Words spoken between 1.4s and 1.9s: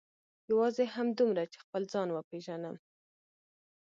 چې خپل